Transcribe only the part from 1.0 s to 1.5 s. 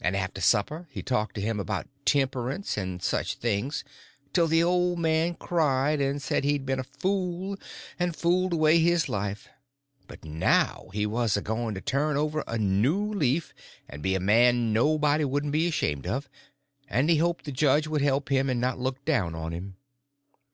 talked to